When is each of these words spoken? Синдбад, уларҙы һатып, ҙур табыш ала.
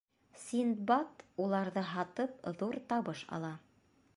Синдбад, 0.43 1.19
уларҙы 1.45 1.83
һатып, 1.91 2.51
ҙур 2.63 2.81
табыш 2.95 3.23
ала. 3.39 3.53